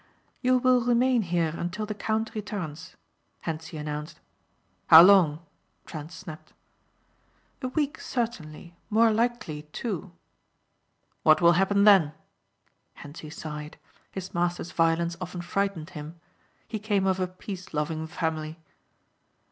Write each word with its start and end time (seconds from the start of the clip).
"You 0.41 0.57
will 0.57 0.81
remain 0.83 1.21
here 1.21 1.53
until 1.55 1.85
the 1.85 1.93
count 1.93 2.33
returns," 2.33 2.95
Hentzi 3.41 3.77
announced. 3.77 4.19
"How 4.87 5.03
long?" 5.03 5.45
Trent 5.85 6.11
snapped. 6.11 6.53
"A 7.61 7.67
week 7.67 7.99
certainly; 7.99 8.73
more 8.89 9.11
likely 9.11 9.61
two." 9.73 10.11
"What 11.21 11.39
will 11.39 11.51
happen 11.51 11.83
then?" 11.83 12.13
Hentzi 12.95 13.29
sighed. 13.29 13.77
His 14.11 14.33
master's 14.33 14.71
violence 14.71 15.17
often 15.21 15.41
frightened 15.41 15.91
him. 15.91 16.19
He 16.67 16.79
came 16.79 17.05
of 17.05 17.19
a 17.19 17.27
peaceloving 17.27 18.07
family. 18.07 18.57